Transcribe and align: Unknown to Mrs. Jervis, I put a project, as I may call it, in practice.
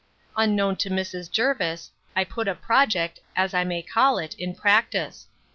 Unknown 0.35 0.77
to 0.77 0.89
Mrs. 0.89 1.29
Jervis, 1.29 1.91
I 2.15 2.23
put 2.23 2.47
a 2.47 2.55
project, 2.55 3.19
as 3.35 3.53
I 3.53 3.63
may 3.63 3.83
call 3.83 4.17
it, 4.17 4.33
in 4.33 4.55
practice. 4.55 5.27